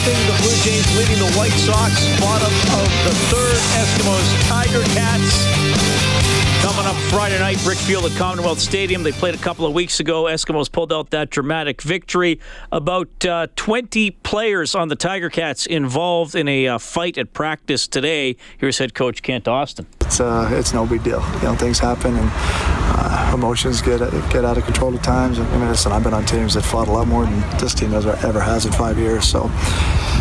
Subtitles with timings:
[0.00, 0.26] Nothing.
[0.26, 2.06] the Blue Jays leading the White Sox.
[2.20, 3.56] Bottom of the third.
[3.80, 9.02] Eskimos Tiger Cats Coming up Friday night, Brickfield at Commonwealth Stadium.
[9.02, 10.24] They played a couple of weeks ago.
[10.24, 12.38] Eskimos pulled out that dramatic victory.
[12.70, 17.88] About uh, 20 players on the Tiger Cats involved in a uh, fight at practice
[17.88, 18.36] today.
[18.58, 19.86] Here's head coach Kent Austin.
[20.02, 21.24] It's uh, it's no big deal.
[21.36, 25.38] You know, things happen and uh, emotions get get out of control at times.
[25.38, 27.94] I mean, listen, I've been on teams that fought a lot more than this team
[27.94, 29.24] ever, ever has in five years.
[29.24, 29.50] So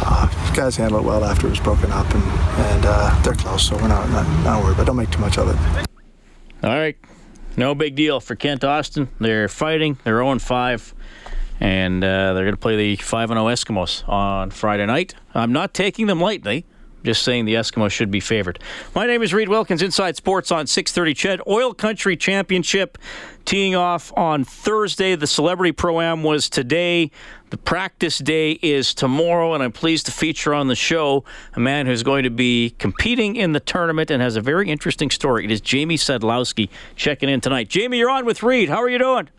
[0.05, 3.67] uh, guys handled it well after it was broken up, and, and uh, they're close,
[3.67, 4.77] so we're not, not, not worried.
[4.77, 5.85] But don't make too much of it.
[6.61, 6.97] All right.
[7.55, 9.09] No big deal for Kent Austin.
[9.19, 9.97] They're fighting.
[10.03, 10.93] They're 0 5.
[11.61, 15.15] And uh, they're going to play the 5 0 Eskimos on Friday night.
[15.33, 16.65] I'm not taking them lightly.
[17.03, 18.59] Just saying the Eskimos should be favored.
[18.93, 21.41] My name is Reed Wilkins, Inside Sports on 630 CHED.
[21.47, 22.97] Oil Country Championship
[23.45, 25.15] teeing off on Thursday.
[25.15, 27.11] The Celebrity Pro Am was today.
[27.49, 31.23] The practice day is tomorrow, and I'm pleased to feature on the show
[31.55, 35.09] a man who's going to be competing in the tournament and has a very interesting
[35.09, 35.45] story.
[35.45, 37.69] It is Jamie Sadlowski checking in tonight.
[37.69, 38.69] Jamie, you're on with Reed.
[38.69, 39.29] How are you doing?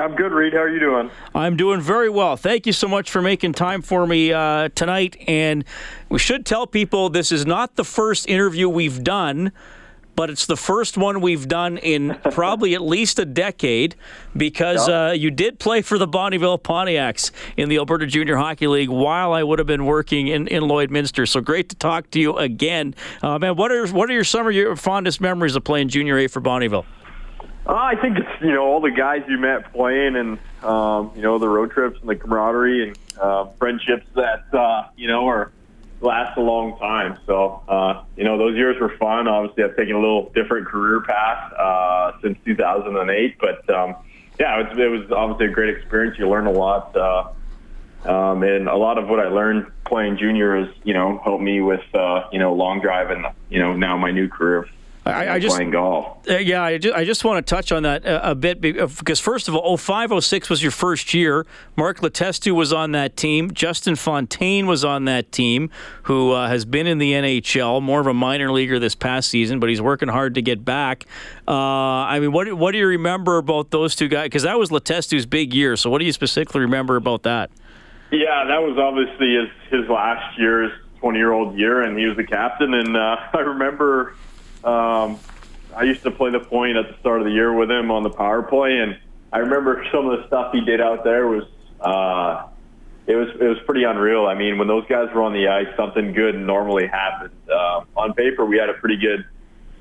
[0.00, 0.54] I'm good, Reed.
[0.54, 1.10] How are you doing?
[1.34, 2.36] I'm doing very well.
[2.36, 5.16] Thank you so much for making time for me uh, tonight.
[5.28, 5.64] And
[6.08, 9.52] we should tell people this is not the first interview we've done,
[10.16, 13.94] but it's the first one we've done in probably at least a decade
[14.34, 15.10] because yep.
[15.10, 19.34] uh, you did play for the Bonnyville Pontiacs in the Alberta Junior Hockey League while
[19.34, 21.28] I would have been working in, in Lloydminster.
[21.28, 22.94] So great to talk to you again.
[23.22, 26.18] Uh, man, what are, what are your some of your fondest memories of playing Junior
[26.18, 26.86] A for Bonnyville?
[27.64, 31.22] Uh, I think it's you know all the guys you met playing, and um, you
[31.22, 35.52] know the road trips and the camaraderie and uh, friendships that uh, you know are
[36.00, 37.18] last a long time.
[37.24, 39.28] So uh, you know those years were fun.
[39.28, 43.94] Obviously, I've taken a little different career path uh, since 2008, but um,
[44.40, 46.18] yeah, it was, it was obviously a great experience.
[46.18, 46.96] You learn a lot.
[46.96, 47.30] Uh,
[48.04, 51.60] um, and a lot of what I learned playing junior is, you know, helped me
[51.60, 54.66] with, uh, you know, long drive and, you know, now my new career
[55.04, 56.28] I, I just playing golf.
[56.30, 59.18] Uh, yeah, I just, I just want to touch on that a, a, bit because
[59.18, 61.44] first of all, 0506 was your first year.
[61.76, 63.50] Mark Letestu was on that team.
[63.50, 65.70] Justin Fontaine was on that team,
[66.04, 69.58] who uh, has been in the NHL, more of a minor leaguer this past season,
[69.58, 71.06] but he's working hard to get back.
[71.48, 74.26] Uh, I mean, what what do you remember about those two guys?
[74.26, 75.76] Because that was Letestu's big year.
[75.76, 77.50] So, what do you specifically remember about that?
[78.12, 82.06] Yeah, that was obviously his his last year, his 20 year old year, and he
[82.06, 82.72] was the captain.
[82.72, 84.14] And uh, I remember
[84.64, 85.18] um,
[85.74, 88.02] I used to play the point at the start of the year with him on
[88.02, 88.98] the power play, and
[89.32, 91.44] I remember some of the stuff he did out there was
[91.80, 92.48] uh,
[93.06, 94.26] it was it was pretty unreal.
[94.26, 97.34] I mean, when those guys were on the ice, something good normally happened.
[97.50, 99.24] Uh, on paper, we had a pretty good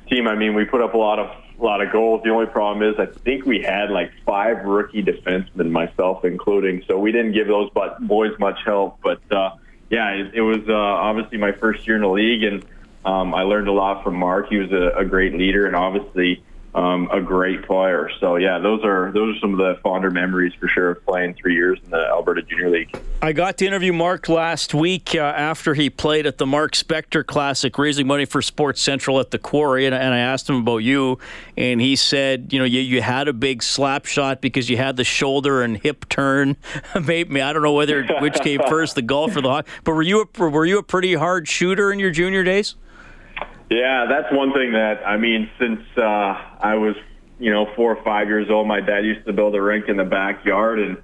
[0.09, 0.27] team.
[0.27, 2.23] I mean, we put up a lot of a lot of goals.
[2.23, 6.83] The only problem is, I think we had like five rookie defensemen, myself including.
[6.87, 7.69] So we didn't give those
[7.99, 8.99] boys much help.
[9.03, 9.51] But uh,
[9.91, 12.65] yeah, it, it was uh, obviously my first year in the league, and
[13.05, 14.47] um, I learned a lot from Mark.
[14.49, 18.09] He was a, a great leader and obviously um, a great player.
[18.19, 21.33] So yeah, those are those are some of the fonder memories for sure of playing
[21.33, 22.97] three years in the Alberta Junior League.
[23.21, 27.25] I got to interview Mark last week uh, after he played at the Mark Spector
[27.25, 30.77] Classic, raising money for Sports Central at the Quarry, and, and I asked him about
[30.77, 31.19] you,
[31.57, 34.95] and he said, you know, you, you had a big slap shot because you had
[34.95, 36.55] the shoulder and hip turn.
[37.05, 40.01] Maybe I don't know whether which came first, the golf or the hockey, but were
[40.01, 42.75] you a, were you a pretty hard shooter in your junior days?
[43.71, 45.49] Yeah, that's one thing that I mean.
[45.57, 46.97] Since uh, I was,
[47.39, 49.95] you know, four or five years old, my dad used to build a rink in
[49.95, 50.97] the backyard, and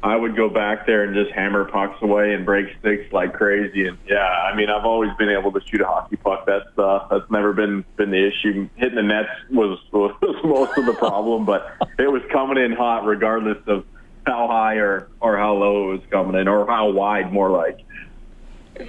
[0.00, 3.88] I would go back there and just hammer pucks away and break sticks like crazy.
[3.88, 6.46] And yeah, I mean, I've always been able to shoot a hockey puck.
[6.46, 8.68] That's uh, that's never been been the issue.
[8.76, 10.14] Hitting the nets was was
[10.44, 11.66] most of the problem, but
[11.98, 13.84] it was coming in hot regardless of
[14.24, 17.80] how high or or how low it was coming in, or how wide, more like.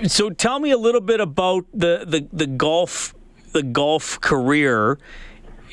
[0.07, 3.13] So tell me a little bit about the the, the golf
[3.51, 4.97] the golf career.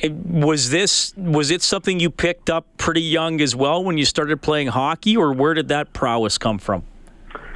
[0.01, 4.05] It, was this was it something you picked up pretty young as well when you
[4.05, 6.85] started playing hockey, or where did that prowess come from?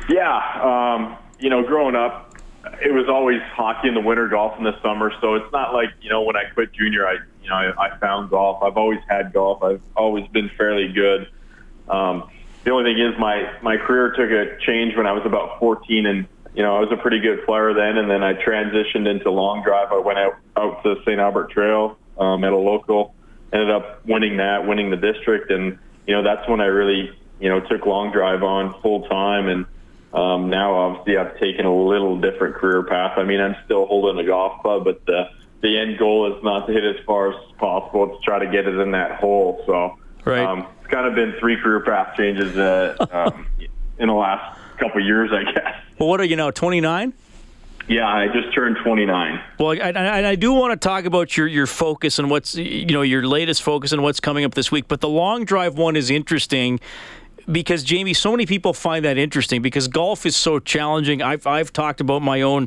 [0.08, 2.36] Yeah, um, you know, growing up,
[2.80, 5.12] it was always hockey in the winter, golf in the summer.
[5.20, 7.98] So it's not like you know when I quit junior, I you know I, I
[7.98, 8.62] found golf.
[8.62, 9.62] I've always had golf.
[9.62, 11.28] I've always been fairly good.
[11.88, 12.30] Um,
[12.64, 16.06] the only thing is my my career took a change when I was about 14,
[16.06, 16.26] and
[16.56, 19.62] you know I was a pretty good player then, and then I transitioned into long
[19.62, 19.92] drive.
[19.92, 21.20] I went out out to St.
[21.20, 23.14] Albert Trail um, at a local,
[23.52, 27.48] ended up winning that, winning the district, and you know that's when I really you
[27.48, 29.66] know took long drive on full time and
[30.16, 33.18] um, now, obviously, I've taken a little different career path.
[33.18, 35.28] I mean, I'm still holding a golf club, but the
[35.60, 38.10] the end goal is not to hit as far as possible.
[38.10, 39.62] It's to try to get it in that hole.
[39.66, 40.38] So, right.
[40.38, 43.46] um, it's kind of been three career path changes uh, um,
[43.98, 45.74] in the last couple years, I guess.
[45.98, 46.50] Well, what are you now?
[46.50, 47.12] 29.
[47.88, 49.40] Yeah, I just turned 29.
[49.60, 52.86] Well, I, I, I, do want to talk about your, your focus and what's you
[52.86, 54.88] know your latest focus and what's coming up this week.
[54.88, 56.80] But the long drive one is interesting
[57.50, 61.22] because Jamie, so many people find that interesting because golf is so challenging.
[61.22, 62.66] I've I've talked about my own,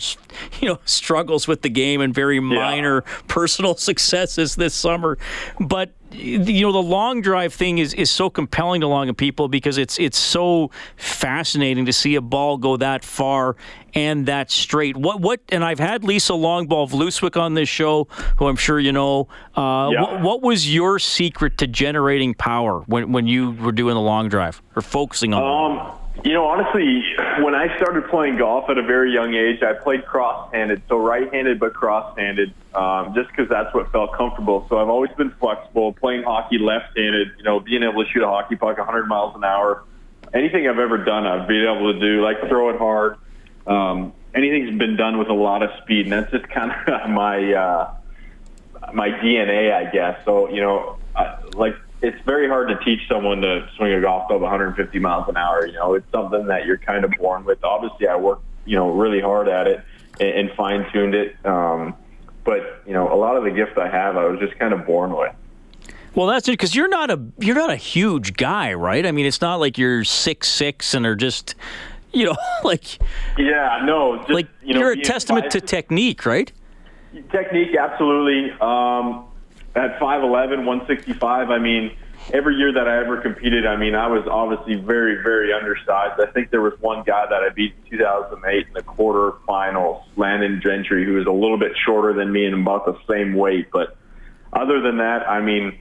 [0.60, 3.18] you know, struggles with the game and very minor yeah.
[3.28, 5.18] personal successes this summer,
[5.60, 9.16] but you know the long drive thing is, is so compelling to a lot of
[9.16, 13.56] people because it's it's so fascinating to see a ball go that far
[13.94, 14.98] and that straight.
[14.98, 18.06] What what and I've had Lisa Longball of Vlooswyk on this show,
[18.38, 19.28] who I'm sure you know.
[19.56, 20.02] Uh, yeah.
[20.02, 24.30] what, what, was your secret to generating power when when you were doing the long
[24.30, 25.44] drive or focusing on?
[25.44, 27.04] Um, you know, honestly,
[27.40, 31.60] when I started playing golf at a very young age, I played cross-handed, so right-handed
[31.60, 34.66] but cross-handed, um, just because that's what felt comfortable.
[34.70, 35.94] So I've always been flexible.
[35.94, 39.44] Playing hockey left-handed, you know, being able to shoot a hockey puck 100 miles an
[39.44, 39.84] hour.
[40.34, 42.22] Anything I've ever done, I've been able to do.
[42.22, 43.18] Like throw it hard.
[43.68, 47.54] Um, anything's been done with a lot of speed, and that's just kind of my
[47.54, 47.94] uh,
[48.94, 50.20] my DNA, I guess.
[50.26, 54.28] So you know, uh, like it's very hard to teach someone to swing a golf
[54.28, 55.66] club 150 miles an hour.
[55.66, 57.64] You know, it's something that you're kind of born with.
[57.64, 59.84] Obviously, I worked, you know, really hard at it
[60.20, 61.36] and, and fine tuned it.
[61.46, 61.96] Um,
[62.44, 64.86] but you know, a lot of the gifts I have, I was just kind of
[64.86, 65.34] born with.
[66.16, 69.06] Well, that's it because you're not a you're not a huge guy, right?
[69.06, 71.56] I mean, it's not like you're six six and are just,
[72.12, 73.00] you know, like.
[73.38, 74.18] Yeah, no.
[74.18, 76.52] Just, like you know, you're a testament to technique, right?
[77.32, 78.52] Technique, absolutely.
[78.62, 79.26] Um,
[79.76, 81.96] at 5'11", 165, I mean,
[82.34, 86.20] every year that I ever competed, I mean, I was obviously very, very undersized.
[86.20, 90.62] I think there was one guy that I beat in 2008 in the quarterfinals, Landon
[90.64, 93.70] Gentry, who was a little bit shorter than me and about the same weight.
[93.72, 93.98] But
[94.54, 95.78] other than that, I mean,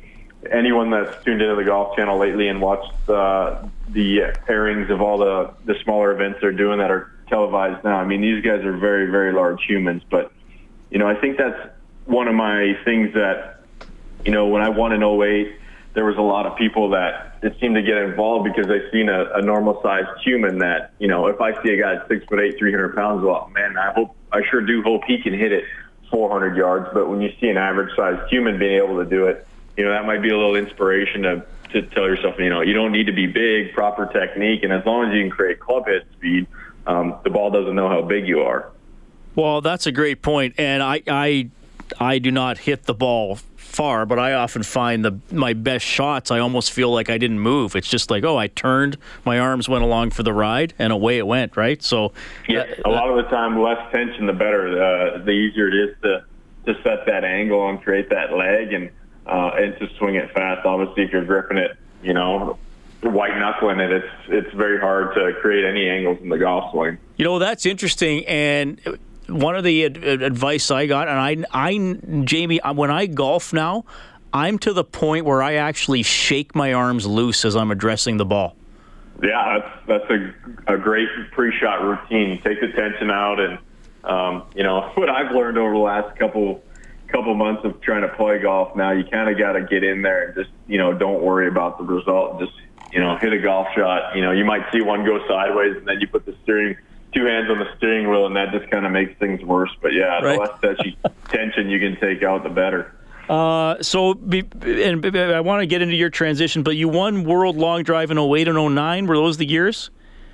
[0.50, 5.18] anyone that's tuned into the Golf Channel lately and watched uh, the airings of all
[5.18, 8.76] the, the smaller events they're doing that are televised now, I mean, these guys are
[8.76, 10.02] very, very large humans.
[10.08, 10.32] But,
[10.90, 11.70] you know, I think that's
[12.06, 13.58] one of my things that
[14.24, 15.56] you know, when I won in 08,
[15.94, 19.08] there was a lot of people that it seemed to get involved because they seen
[19.08, 22.40] a, a normal sized human that, you know, if I see a guy six foot
[22.40, 25.64] eight, 300 pounds, well, man, I hope, I sure do hope he can hit it
[26.10, 26.88] 400 yards.
[26.92, 29.46] But when you see an average sized human being able to do it,
[29.78, 32.74] you know, that might be a little inspiration to, to tell yourself, you know, you
[32.74, 34.64] don't need to be big, proper technique.
[34.64, 36.48] And as long as you can create clubhead speed,
[36.88, 38.72] um, the ball doesn't know how big you are.
[39.36, 41.50] Well, that's a great point, and I, I,
[42.00, 46.32] I do not hit the ball far, but I often find the my best shots.
[46.32, 47.76] I almost feel like I didn't move.
[47.76, 51.18] It's just like, oh, I turned, my arms went along for the ride, and away
[51.18, 51.56] it went.
[51.56, 51.80] Right.
[51.84, 52.12] So
[52.48, 54.82] yeah, uh, a lot of the time, less tension, the better.
[54.82, 56.24] Uh, the easier it is to
[56.66, 58.90] to set that angle and create that leg, and
[59.28, 60.64] uh, and to swing it fast.
[60.64, 62.58] Obviously, if you're gripping it, you know,
[63.02, 66.98] white knuckling it, it's it's very hard to create any angles in the golf swing.
[67.16, 68.80] You know, that's interesting, and
[69.28, 73.84] one of the ad- advice I got, and I, I, Jamie, when I golf now,
[74.32, 78.24] I'm to the point where I actually shake my arms loose as I'm addressing the
[78.24, 78.56] ball.
[79.22, 82.40] Yeah, that's that's a, a great pre-shot routine.
[82.40, 83.58] take the tension out, and
[84.04, 86.62] um, you know what I've learned over the last couple
[87.08, 88.76] couple months of trying to play golf.
[88.76, 91.48] Now you kind of got to get in there and just you know don't worry
[91.48, 92.40] about the result.
[92.40, 92.52] Just
[92.92, 94.14] you know hit a golf shot.
[94.14, 96.76] You know you might see one go sideways, and then you put the steering
[97.14, 99.70] two hands on the steering wheel, and that just kind of makes things worse.
[99.80, 100.98] But yeah, the less touchy
[101.28, 102.94] tension you can take out, the better.
[103.28, 107.56] Uh, so, be, and I want to get into your transition, but you won World
[107.56, 109.06] Long Drive in 08 and 09.
[109.06, 109.90] Were those the years?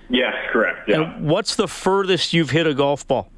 [0.09, 0.89] Yes, correct.
[0.89, 1.03] Yeah.
[1.03, 3.31] And what's the furthest you've hit a golf ball?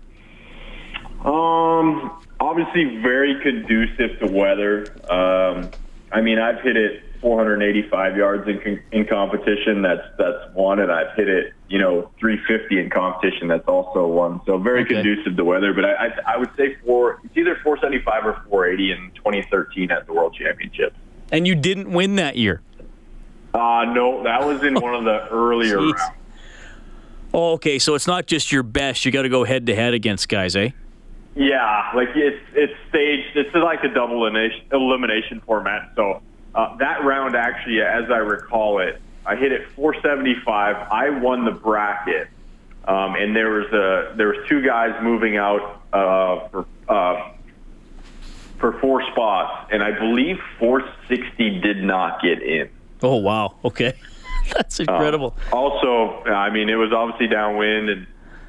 [1.25, 4.87] Um, obviously very conducive to weather.
[5.11, 5.71] Um,
[6.13, 9.83] I mean, I've hit it 485 yards in in competition.
[9.83, 13.49] That's that's one, and I've hit it, you know, 350 in competition.
[13.49, 14.41] That's also one.
[14.47, 14.95] So very Okay.
[14.95, 15.73] conducive to weather.
[15.75, 17.21] But I, I I would say four.
[17.25, 20.97] It's either 475 or 480 in 2013 at the World Championships.
[21.33, 22.61] And you didn't win that year.
[23.53, 25.95] Uh no, that was in one of the earlier Jeez.
[25.97, 26.17] rounds.
[27.35, 27.79] Oh, okay.
[27.79, 29.05] So it's not just your best.
[29.05, 30.71] You got to go head to head against guys, eh?
[31.37, 33.37] Yeah, like it's it's staged.
[33.37, 35.93] It's like a double elimination, format.
[35.95, 36.23] So
[36.55, 40.77] uh, that round, actually, as I recall it, I hit it 475.
[40.91, 42.29] I won the bracket,
[42.87, 47.33] um, and there was a there was two guys moving out uh, for uh,
[48.59, 52.71] for four spots, and I believe 460 did not get in.
[53.03, 53.57] Oh, wow.
[53.65, 53.93] Okay.
[54.55, 55.37] That's incredible.
[55.53, 58.07] Also, I mean, it was obviously downwind and,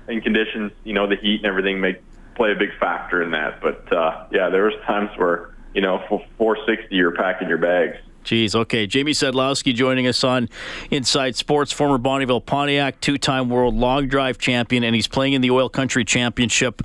[0.08, 0.72] and conditions.
[0.84, 2.02] You know, the heat and everything make
[2.38, 3.62] play a big factor in that.
[3.62, 7.98] But uh, yeah, there was times where you know, for 460, you're packing your bags.
[8.26, 8.56] Jeez.
[8.56, 8.88] Okay.
[8.88, 10.50] Jamie Sadlowski joining us on
[10.90, 15.42] Inside Sports, former Bonnyville Pontiac, two time world long drive champion, and he's playing in
[15.42, 16.82] the Oil Country Championship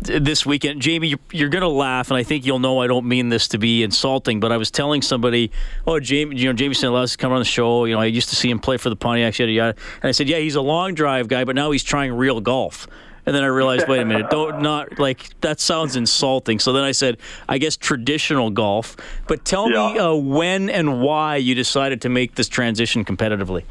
[0.00, 0.80] this weekend.
[0.80, 3.58] Jamie, you're, going to laugh, and I think you'll know I don't mean this to
[3.58, 5.50] be insulting, but I was telling somebody,
[5.86, 7.84] oh, Jamie, you know, Jamie Sadlowski coming on the show.
[7.84, 9.74] You know, I used to see him play for the Pontiacs, yada, yada.
[9.96, 12.86] And I said, yeah, he's a long drive guy, but now he's trying real golf.
[13.24, 16.58] And then I realized, wait a minute, don't not like that sounds insulting.
[16.58, 18.96] So then I said, I guess traditional golf.
[19.28, 23.64] But tell me uh, when and why you decided to make this transition competitively.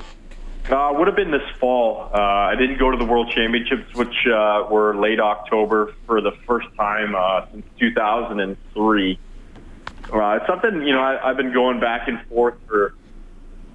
[0.70, 2.10] Uh, would have been this fall.
[2.14, 6.32] Uh, I didn't go to the World Championships, which uh, were late October for the
[6.48, 9.20] first time uh, since 2003.
[10.14, 12.94] Uh, it's something you know I, I've been going back and forth for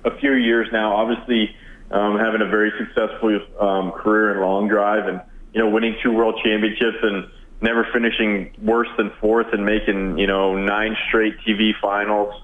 [0.04, 0.94] a few years now.
[0.96, 1.54] Obviously,
[1.90, 5.20] um, having a very successful um, career in long drive, and
[5.56, 7.30] you know winning two World Championships and
[7.62, 12.34] never finishing worse than fourth and making you know nine straight TV finals.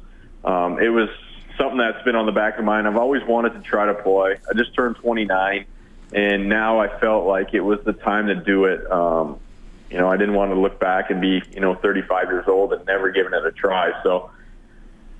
[0.46, 1.10] Um, it was
[1.58, 2.88] something that's been on the back of my mind.
[2.88, 4.38] I've always wanted to try to play.
[4.48, 5.66] I just turned 29,
[6.14, 8.90] and now I felt like it was the time to do it.
[8.90, 9.38] Um,
[9.90, 12.72] you know, I didn't want to look back and be, you know, 35 years old
[12.72, 13.92] and never given it a try.
[14.02, 14.30] So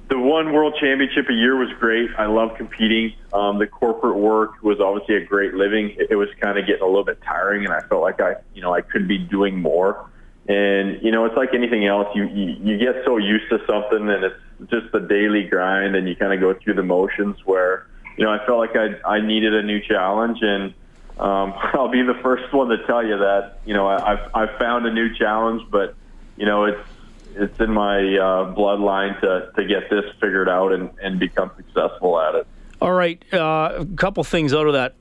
[0.09, 2.11] the one world championship a year was great.
[2.19, 3.15] I love competing.
[3.33, 5.95] Um, the corporate work was obviously a great living.
[5.99, 8.35] It, it was kind of getting a little bit tiring, and I felt like I,
[8.55, 10.09] you know, I could be doing more.
[10.49, 12.09] And you know, it's like anything else.
[12.15, 16.09] You you, you get so used to something, and it's just the daily grind, and
[16.09, 17.37] you kind of go through the motions.
[17.45, 20.75] Where you know, I felt like I I needed a new challenge, and
[21.19, 24.59] um, I'll be the first one to tell you that you know I, I've I've
[24.59, 25.95] found a new challenge, but
[26.37, 26.89] you know it's
[27.37, 32.21] it's in my uh, bloodline to to get this figured out and and become successful
[32.21, 32.47] at it.
[32.81, 34.95] All right, uh, a couple things out of that.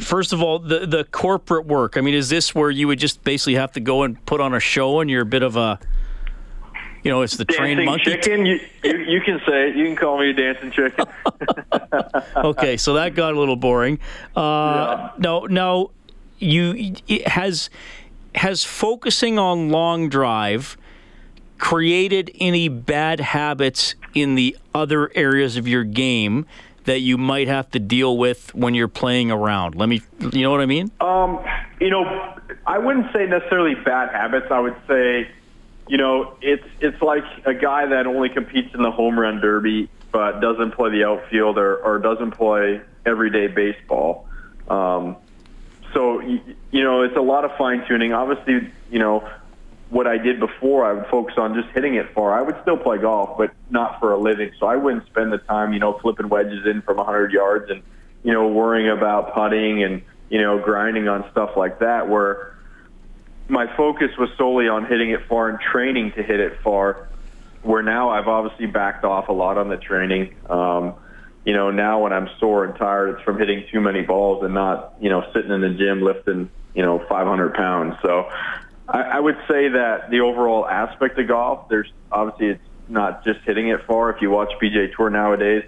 [0.00, 1.96] First of all, the the corporate work.
[1.96, 4.54] I mean, is this where you would just basically have to go and put on
[4.54, 5.78] a show, and you're a bit of a,
[7.04, 8.04] you know, it's the trained Dancing monkey.
[8.04, 9.76] chicken, you, you you can say it.
[9.76, 11.04] You can call me a dancing chicken.
[12.36, 13.98] okay, so that got a little boring.
[14.34, 15.90] Uh, No, no,
[16.38, 17.70] you it has
[18.34, 20.76] has focusing on long drive
[21.62, 26.44] created any bad habits in the other areas of your game
[26.86, 29.76] that you might have to deal with when you're playing around.
[29.76, 30.02] Let me,
[30.32, 30.90] you know what I mean?
[31.00, 31.38] Um,
[31.80, 32.04] you know,
[32.66, 34.48] I wouldn't say necessarily bad habits.
[34.50, 35.30] I would say,
[35.86, 39.88] you know, it's it's like a guy that only competes in the home run derby
[40.10, 44.26] but doesn't play the outfield or, or doesn't play everyday baseball.
[44.66, 45.16] Um,
[45.94, 46.40] so you,
[46.72, 48.12] you know, it's a lot of fine tuning.
[48.12, 49.28] Obviously, you know,
[49.92, 52.32] what I did before, I would focus on just hitting it far.
[52.32, 54.50] I would still play golf, but not for a living.
[54.58, 57.82] So I wouldn't spend the time, you know, flipping wedges in from 100 yards and,
[58.22, 62.56] you know, worrying about putting and, you know, grinding on stuff like that where
[63.48, 67.08] my focus was solely on hitting it far and training to hit it far.
[67.60, 70.34] Where now I've obviously backed off a lot on the training.
[70.48, 70.94] Um,
[71.44, 74.54] you know, now when I'm sore and tired, it's from hitting too many balls and
[74.54, 77.96] not, you know, sitting in the gym lifting, you know, 500 pounds.
[78.00, 78.30] So
[78.88, 83.40] I, I would say that the overall aspect of golf, there's obviously it's not just
[83.44, 84.10] hitting it far.
[84.10, 85.64] If you watch PGA Tour nowadays,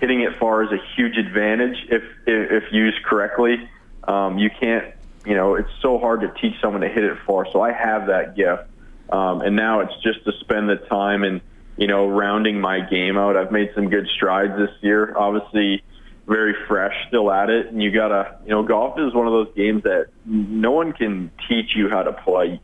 [0.00, 3.68] hitting it far is a huge advantage if if, if used correctly.
[4.06, 4.94] Um, you can't,
[5.26, 7.46] you know, it's so hard to teach someone to hit it far.
[7.52, 8.64] So I have that gift,
[9.10, 11.40] um, and now it's just to spend the time and
[11.76, 13.36] you know rounding my game out.
[13.36, 15.16] I've made some good strides this year.
[15.16, 15.82] Obviously,
[16.28, 19.54] very fresh still at it, and you gotta, you know, golf is one of those
[19.56, 22.60] games that no one can teach you how to play.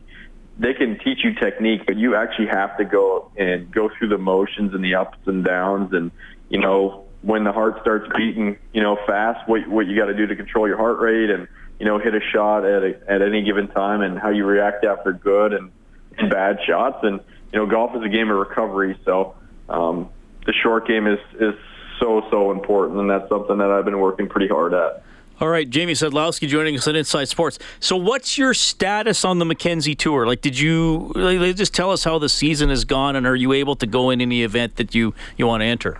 [0.57, 4.19] They can teach you technique, but you actually have to go and go through the
[4.19, 6.11] motions and the ups and downs, and
[6.47, 10.15] you know when the heart starts beating, you know, fast, what what you got to
[10.15, 11.47] do to control your heart rate, and
[11.79, 14.85] you know, hit a shot at a, at any given time, and how you react
[14.85, 15.71] after good and,
[16.17, 17.19] and bad shots, and
[17.51, 19.35] you know, golf is a game of recovery, so.
[19.67, 20.09] Um,
[20.45, 21.55] the short game is is
[21.99, 25.03] so so important, and that's something that I've been working pretty hard at.
[25.41, 27.59] All right, Jamie Sadlowski joining us on Inside Sports.
[27.81, 30.25] So, what's your status on the Mackenzie Tour?
[30.25, 33.51] Like, did you like, just tell us how the season has gone, and are you
[33.51, 35.99] able to go in any event that you you want to enter?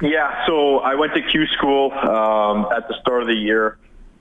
[0.00, 3.76] Yeah, so I went to Q school um, at the start of the year.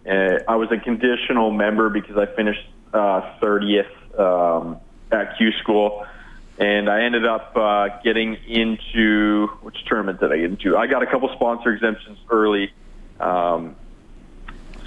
[0.06, 4.80] Uh, I was a conditional member because I finished uh, 30th um,
[5.12, 6.06] at Q school,
[6.62, 10.78] and I ended up uh, getting into which tournament did I get into?
[10.78, 12.72] I got a couple sponsor exemptions early.
[13.20, 13.76] Um,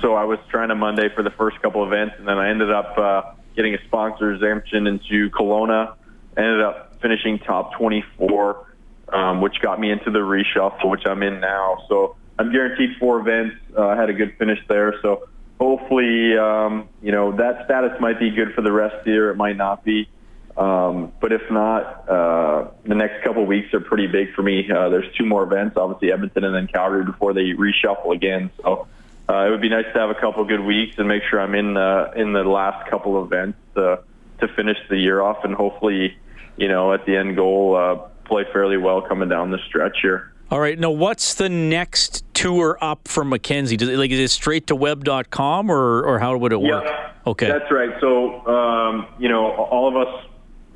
[0.01, 2.71] so I was trying to Monday for the first couple events, and then I ended
[2.71, 3.23] up uh,
[3.57, 5.97] getting a sponsor exemption into Kelowna.
[6.37, 8.67] Ended up finishing top 24,
[9.09, 11.85] um, which got me into the reshuffle, which I'm in now.
[11.89, 13.57] So I'm guaranteed four events.
[13.77, 15.29] Uh, had a good finish there, so
[15.59, 19.31] hopefully, um, you know, that status might be good for the rest of the year.
[19.31, 20.09] It might not be.
[20.57, 24.71] Um, but if not, uh, the next couple of weeks are pretty big for me.
[24.71, 28.51] Uh, there's two more events, obviously Edmonton and then Calgary before they reshuffle again.
[28.63, 28.87] So
[29.29, 31.55] uh, it would be nice to have a couple good weeks and make sure I'm
[31.55, 34.01] in uh, in the last couple of events to
[34.41, 36.17] to finish the year off and hopefully,
[36.57, 37.95] you know, at the end goal, uh,
[38.27, 40.33] play fairly well coming down the stretch here.
[40.51, 40.79] All right.
[40.79, 43.77] Now, what's the next tour up for Mackenzie?
[43.77, 46.85] Does it, like is it straight to web.com or or how would it work?
[46.85, 47.49] Yeah, okay.
[47.49, 47.91] That's right.
[48.01, 50.27] So, um, you know, all of us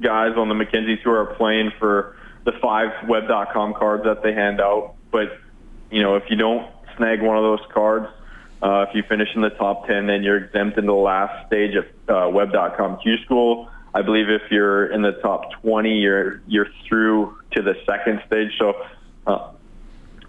[0.01, 4.61] guys on the Mackenzie tour are playing for the five web.com cards that they hand
[4.61, 4.95] out.
[5.11, 5.39] But,
[5.91, 8.07] you know, if you don't snag one of those cards,
[8.63, 11.75] uh, if you finish in the top 10, then you're exempt in the last stage
[11.77, 13.71] of uh, web.com Q School.
[13.95, 18.51] I believe if you're in the top 20, you're you're through to the second stage.
[18.59, 18.75] So,
[19.27, 19.51] uh,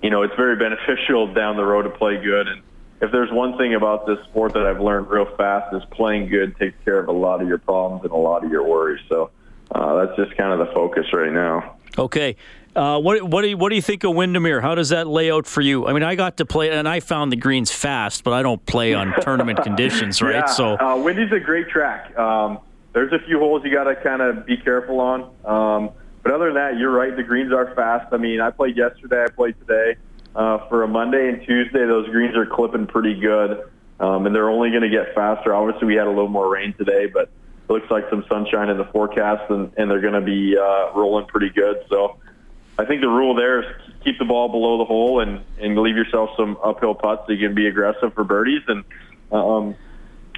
[0.02, 2.48] you know, it's very beneficial down the road to play good.
[2.48, 2.62] And
[3.02, 6.56] if there's one thing about this sport that I've learned real fast is playing good
[6.58, 9.02] takes care of a lot of your problems and a lot of your worries.
[9.10, 9.32] So
[9.72, 11.76] uh, that's just kind of the focus right now.
[11.98, 12.36] Okay.
[12.76, 14.62] Uh, what what do you, what do you think of Windermere?
[14.62, 15.88] How does that lay out for you?
[15.88, 18.64] I mean, I got to play and I found the greens fast, but I don't
[18.66, 20.36] play on tournament conditions, right?
[20.36, 22.18] Yeah, So uh, Windy's a great track.
[22.18, 22.60] Um,
[22.94, 25.92] there's a few holes you got to kind of be careful on, um,
[26.24, 27.16] but other than that, you're right.
[27.16, 28.14] The greens are fast.
[28.14, 29.24] I mean, I played yesterday.
[29.24, 30.00] I played today.
[30.36, 33.64] Uh, for a Monday and Tuesday, those greens are clipping pretty good,
[34.00, 35.55] um, and they're only going to get faster.
[35.55, 37.32] Obviously, we had a little more rain today, but
[37.70, 41.27] looks like some sunshine in the forecast, and, and they're going to be uh, rolling
[41.27, 41.86] pretty good.
[41.90, 42.18] So
[42.77, 43.66] I think the rule there is
[44.03, 47.48] keep the ball below the hole and, and leave yourself some uphill putts so you
[47.48, 48.62] can be aggressive for birdies.
[48.68, 48.84] And
[49.32, 49.75] um,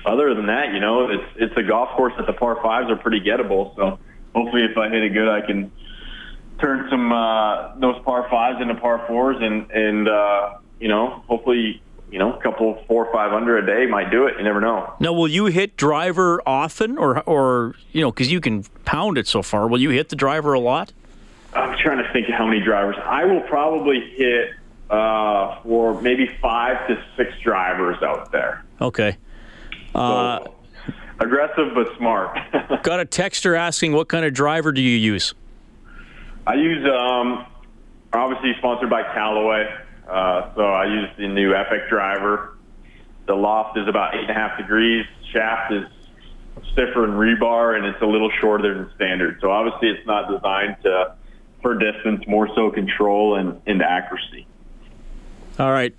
[0.06, 2.96] other than that, you know, it's it's a golf course that the par fives are
[2.96, 3.76] pretty gettable.
[3.76, 4.00] So
[4.36, 5.72] hopefully, if I hit it good, I can
[6.60, 11.82] turn some uh, those par fives into par fours, and and uh, you know, hopefully,
[12.12, 14.36] you know, a couple four or five under a day might do it.
[14.38, 14.94] You never know.
[15.00, 19.28] now, will you hit driver often, or or you know, because you can pound it
[19.28, 19.68] so far?
[19.68, 20.92] Will you hit the driver a lot?
[21.54, 22.96] I'm trying to think of how many drivers.
[23.04, 24.52] I will probably hit
[24.90, 28.64] uh, for maybe five to six drivers out there.
[28.80, 29.18] Okay.
[29.96, 30.56] Uh, So,
[31.20, 32.38] aggressive but smart.
[32.84, 35.34] got a texter asking what kind of driver do you use?
[36.48, 37.46] I use um,
[38.14, 39.74] obviously sponsored by Callaway,
[40.12, 42.58] uh, so I use the new Epic driver.
[43.28, 45.06] The loft is about eight and a half degrees.
[45.32, 45.86] Shaft is
[46.74, 49.40] stiffer in rebar, and it's a little shorter than standard.
[49.42, 51.16] So obviously, it's not designed to
[51.62, 54.48] for distance, more so control and, and accuracy.
[55.60, 55.94] All right.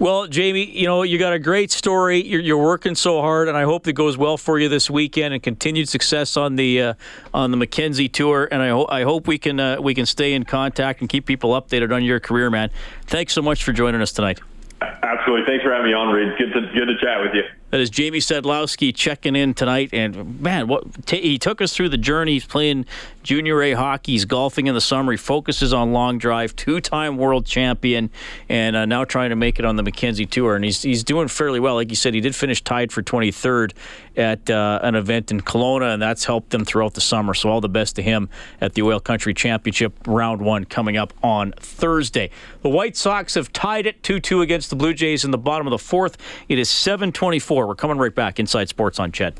[0.00, 2.26] Well, Jamie, you know, you got a great story.
[2.26, 5.34] You're, you're working so hard, and I hope it goes well for you this weekend
[5.34, 6.94] and continued success on the uh,
[7.34, 8.48] on the Mackenzie tour.
[8.50, 11.26] And I, ho- I hope we can uh, we can stay in contact and keep
[11.26, 12.70] people updated on your career, man.
[13.08, 14.40] Thanks so much for joining us tonight.
[14.80, 15.44] Absolutely.
[15.46, 16.32] Thanks for having me on, Reed.
[16.38, 17.42] Good to good to chat with you.
[17.70, 21.90] That is Jamie Sadlowski checking in tonight, and man, what t- he took us through
[21.90, 22.32] the journey.
[22.32, 22.84] He's playing
[23.22, 24.12] Junior A hockey.
[24.12, 25.12] He's golfing in the summer.
[25.12, 26.56] He focuses on long drive.
[26.56, 28.10] Two-time world champion,
[28.48, 30.56] and uh, now trying to make it on the Mackenzie Tour.
[30.56, 31.74] And he's he's doing fairly well.
[31.74, 33.72] Like you said, he did finish tied for 23rd
[34.16, 37.34] at uh, an event in Kelowna, and that's helped him throughout the summer.
[37.34, 38.28] So all the best to him
[38.60, 42.30] at the Oil Country Championship Round One coming up on Thursday.
[42.62, 45.70] The White Sox have tied it 2-2 against the Blue Jays in the bottom of
[45.70, 46.16] the fourth.
[46.48, 47.59] It is 7:24.
[47.66, 49.34] We're coming right back inside Sports on CHED.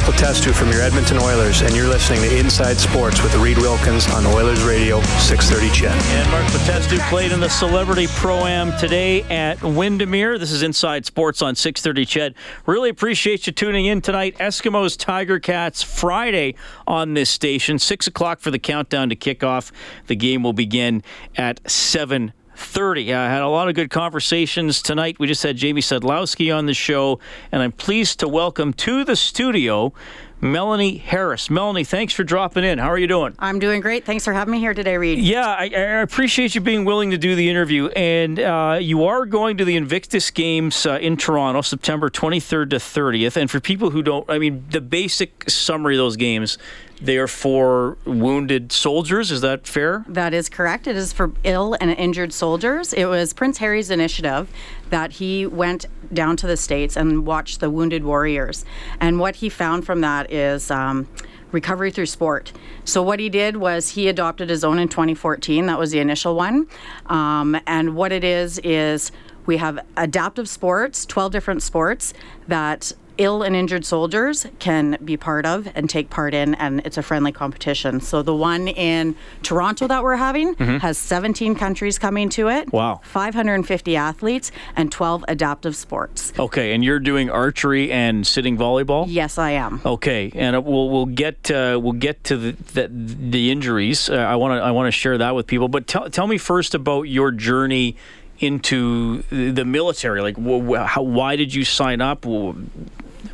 [0.00, 4.08] Mark Letestu from your Edmonton Oilers, and you're listening to Inside Sports with Reed Wilkins
[4.08, 5.90] on Oilers Radio 630 CHED.
[5.92, 10.38] And Mark Letestu played in the Celebrity Pro Am today at Windermere.
[10.38, 12.34] This is Inside Sports on 630 Ched.
[12.64, 14.38] Really appreciate you tuning in tonight.
[14.38, 16.54] Eskimos Tiger Cats Friday
[16.86, 17.78] on this station.
[17.78, 19.70] 6 o'clock for the countdown to kick off.
[20.06, 21.02] The game will begin
[21.36, 23.12] at 7 30.
[23.14, 25.18] I had a lot of good conversations tonight.
[25.18, 27.18] We just had Jamie Sadlowski on the show,
[27.50, 29.92] and I'm pleased to welcome to the studio
[30.40, 31.50] Melanie Harris.
[31.50, 32.78] Melanie, thanks for dropping in.
[32.78, 33.34] How are you doing?
[33.38, 34.04] I'm doing great.
[34.04, 35.18] Thanks for having me here today, Reed.
[35.18, 37.88] Yeah, I, I appreciate you being willing to do the interview.
[37.88, 42.76] And uh, you are going to the Invictus Games uh, in Toronto, September 23rd to
[42.76, 43.36] 30th.
[43.36, 46.56] And for people who don't, I mean, the basic summary of those games
[47.00, 49.30] they are for wounded soldiers.
[49.30, 50.04] Is that fair?
[50.06, 50.86] That is correct.
[50.86, 52.92] It is for ill and injured soldiers.
[52.92, 54.50] It was Prince Harry's initiative
[54.90, 58.64] that he went down to the States and watched the wounded warriors.
[59.00, 60.70] And what he found from that is.
[60.70, 61.08] Um,
[61.52, 62.52] recovery through sport.
[62.84, 65.66] So what he did was he adopted his own in 2014.
[65.66, 66.68] That was the initial one.
[67.06, 69.10] Um, and what it is is
[69.46, 72.14] we have adaptive sports, 12 different sports
[72.46, 76.96] that ill and injured soldiers can be part of and take part in, and it's
[76.96, 78.00] a friendly competition.
[78.00, 80.78] So the one in Toronto that we're having mm-hmm.
[80.78, 82.72] has 17 countries coming to it.
[82.72, 83.00] Wow.
[83.04, 86.32] 550 athletes and 12 adaptive sports.
[86.38, 89.04] Okay, and you're doing archery and sitting volleyball.
[89.06, 89.82] Yes, I am.
[89.84, 94.08] Okay, and we'll we'll get uh, we'll get to the the, the injuries.
[94.08, 96.38] Uh, I want to I want to share that with people, but tell tell me
[96.38, 97.96] first about your journey
[98.40, 100.22] into the military?
[100.22, 102.24] Like, wh- how, why did you sign up?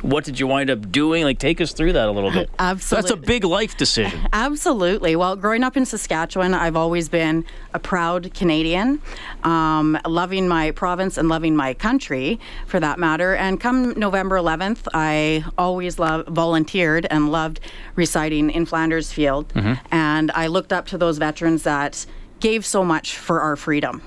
[0.07, 1.23] What did you wind up doing?
[1.23, 2.49] Like, take us through that a little bit.
[2.59, 3.09] Absolutely.
[3.09, 4.21] That's a big life decision.
[4.33, 5.17] Absolutely.
[5.17, 7.43] Well, growing up in Saskatchewan, I've always been
[7.73, 9.01] a proud Canadian,
[9.43, 13.35] um, loving my province and loving my country for that matter.
[13.35, 17.59] And come November 11th, I always loved, volunteered and loved
[17.95, 19.49] reciting in Flanders Field.
[19.49, 19.73] Mm-hmm.
[19.91, 22.05] And I looked up to those veterans that
[22.39, 24.01] gave so much for our freedom.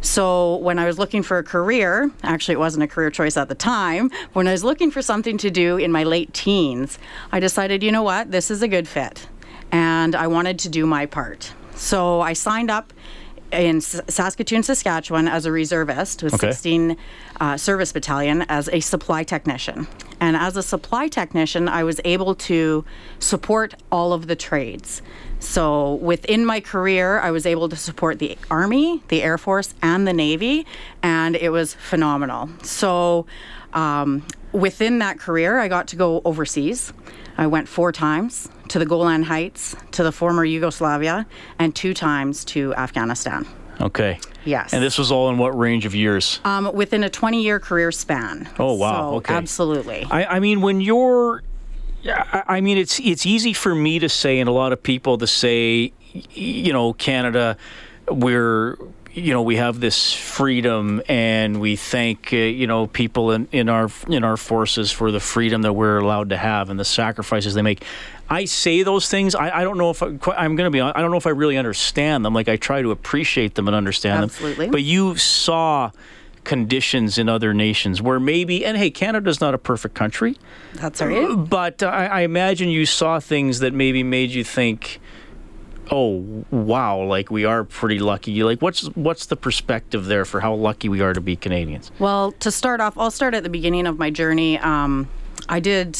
[0.00, 3.48] So when I was looking for a career, actually it wasn't a career choice at
[3.48, 6.98] the time, when I was looking for something to do in my late teens,
[7.32, 9.28] I decided, you know what, this is a good fit.
[9.72, 11.52] And I wanted to do my part.
[11.74, 12.92] So I signed up
[13.52, 16.50] in Saskatoon, Saskatchewan, as a reservist with okay.
[16.50, 16.96] 16
[17.40, 19.86] uh, Service Battalion as a supply technician.
[20.20, 22.84] And as a supply technician, I was able to
[23.18, 25.02] support all of the trades.
[25.40, 30.06] So within my career, I was able to support the Army, the Air Force, and
[30.06, 30.66] the Navy,
[31.02, 32.50] and it was phenomenal.
[32.62, 33.26] So
[33.72, 36.92] um, within that career, I got to go overseas.
[37.36, 41.26] I went four times to the Golan Heights, to the former Yugoslavia,
[41.58, 43.46] and two times to Afghanistan.
[43.80, 44.18] Okay.
[44.44, 44.72] Yes.
[44.72, 46.40] And this was all in what range of years?
[46.44, 48.48] Um, within a 20 year career span.
[48.58, 49.10] Oh, wow.
[49.10, 49.34] So, okay.
[49.34, 50.04] Absolutely.
[50.10, 51.42] I, I mean, when you're
[52.02, 55.18] yeah, I mean it's it's easy for me to say, and a lot of people
[55.18, 57.56] to say, you know, Canada,
[58.10, 58.76] we're
[59.18, 63.68] you know we have this freedom and we thank uh, you know people in, in
[63.68, 67.54] our in our forces for the freedom that we're allowed to have and the sacrifices
[67.54, 67.84] they make.
[68.30, 71.00] I say those things i, I don't know if I, am going to be i
[71.00, 72.34] don't know if i really understand them.
[72.34, 74.66] Like i try to appreciate them and understand Absolutely.
[74.66, 75.90] them but you saw
[76.48, 80.34] conditions in other nations where maybe, and hey, Canada's not a perfect country.
[80.76, 81.36] That's right.
[81.36, 84.98] But I, I imagine you saw things that maybe made you think,
[85.90, 90.52] oh wow like we are pretty lucky like what's what's the perspective there for how
[90.52, 93.86] lucky we are to be canadians well to start off i'll start at the beginning
[93.86, 95.08] of my journey um,
[95.48, 95.98] i did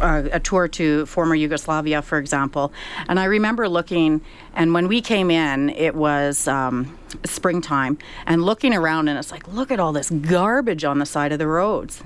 [0.00, 2.72] uh, a tour to former Yugoslavia, for example.
[3.08, 4.22] And I remember looking,
[4.54, 9.46] and when we came in, it was um, springtime, and looking around, and it's like,
[9.48, 12.02] look at all this garbage on the side of the roads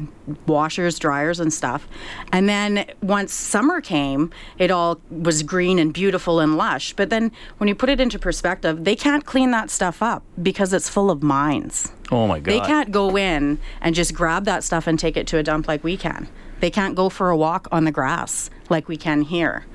[0.46, 1.86] washers, dryers, and stuff.
[2.32, 6.92] And then once summer came, it all was green and beautiful and lush.
[6.94, 10.72] But then when you put it into perspective, they can't clean that stuff up because
[10.72, 11.92] it's full of mines.
[12.10, 12.52] Oh my God.
[12.52, 15.68] They can't go in and just grab that stuff and take it to a dump
[15.68, 16.28] like we can.
[16.60, 19.66] They can't go for a walk on the grass like we can here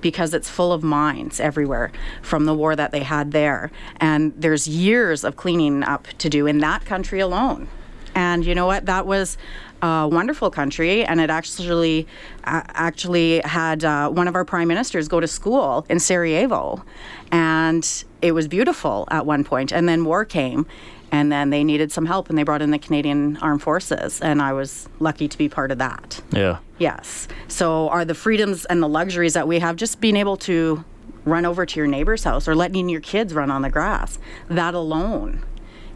[0.00, 1.90] because it's full of mines everywhere
[2.22, 3.70] from the war that they had there.
[4.00, 7.68] And there's years of cleaning up to do in that country alone.
[8.14, 8.86] And you know what?
[8.86, 9.38] That was
[9.80, 12.06] a wonderful country, and it actually
[12.44, 16.84] actually had uh, one of our prime ministers go to school in Sarajevo,
[17.30, 19.72] and it was beautiful at one point.
[19.72, 20.66] And then war came,
[21.10, 24.42] and then they needed some help and they brought in the Canadian Armed Forces and
[24.42, 26.20] I was lucky to be part of that.
[26.30, 26.58] Yeah.
[26.78, 27.28] Yes.
[27.48, 30.84] So are the freedoms and the luxuries that we have just being able to
[31.24, 34.18] run over to your neighbor's house or letting your kids run on the grass.
[34.48, 35.44] That alone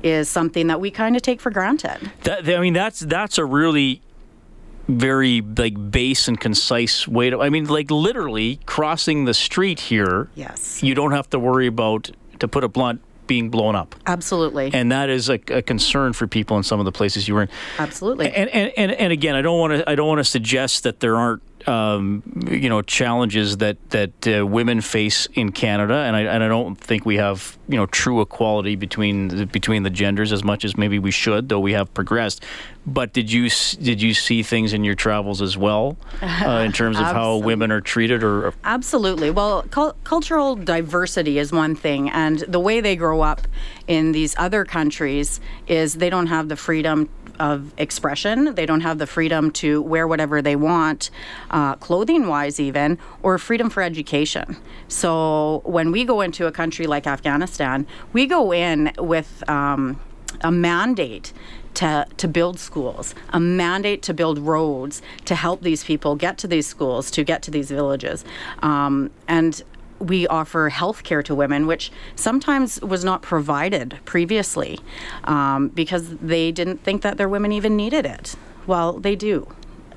[0.02, 2.10] is something that we kind of take for granted.
[2.24, 4.02] That, I mean that's that's a really
[4.88, 10.28] very like base and concise way to I mean like literally crossing the street here.
[10.34, 10.82] Yes.
[10.82, 13.00] You don't have to worry about to put a blunt
[13.32, 13.94] being blown up.
[14.06, 14.70] Absolutely.
[14.74, 17.40] And that is a, a, concern for people in some of the places you were
[17.40, 17.48] in.
[17.78, 18.30] Absolutely.
[18.30, 21.00] And and, and, and again, I don't want to I don't want to suggest that
[21.00, 26.22] there aren't um, you know challenges that that uh, women face in Canada, and I
[26.22, 30.32] and I don't think we have you know true equality between the, between the genders
[30.32, 32.44] as much as maybe we should, though we have progressed.
[32.86, 33.48] But did you
[33.80, 37.70] did you see things in your travels as well uh, in terms of how women
[37.70, 38.52] are treated or?
[38.64, 39.30] Absolutely.
[39.30, 43.46] Well cul- cultural diversity is one thing and the way they grow up
[43.86, 48.54] in these other countries is they don't have the freedom of expression.
[48.54, 51.10] They don't have the freedom to wear whatever they want,
[51.50, 54.56] uh, clothing wise, even, or freedom for education.
[54.88, 60.00] So when we go into a country like Afghanistan, we go in with um,
[60.40, 61.32] a mandate
[61.74, 66.46] to, to build schools, a mandate to build roads to help these people get to
[66.46, 68.24] these schools, to get to these villages.
[68.62, 69.62] Um, and
[70.02, 74.78] we offer health care to women, which sometimes was not provided previously
[75.24, 78.34] um, because they didn't think that their women even needed it.
[78.66, 79.46] Well, they do.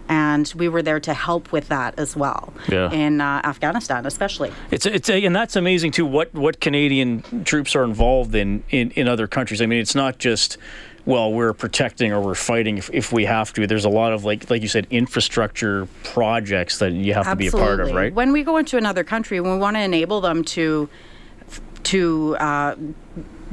[0.08, 2.92] And we were there to help with that as well Yeah.
[2.92, 4.52] in uh, Afghanistan, especially.
[4.70, 6.06] It's it's a, and that's amazing too.
[6.06, 9.64] What what Canadian troops are involved in, in in other countries.
[9.64, 10.60] I mean, it's not just
[11.06, 13.68] well we're protecting or we're fighting if, if we have to.
[13.68, 17.48] There's a lot of like like you said infrastructure projects that you have to be
[17.48, 18.14] a part of, right?
[18.14, 20.90] When we go into another country, we want to enable them to
[21.84, 22.76] to uh,